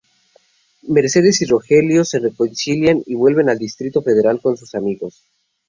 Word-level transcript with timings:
Mercedes 0.87 1.43
y 1.43 1.45
Rogelio 1.45 2.03
se 2.03 2.17
reconcilian 2.17 3.03
y 3.05 3.13
vuelven 3.13 3.49
al 3.49 3.59
Distrito 3.59 4.01
Federal 4.01 4.41
con 4.41 4.57
sus 4.57 4.73
amigos. 4.73 5.27